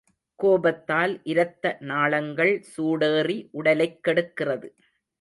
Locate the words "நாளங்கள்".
1.79-2.65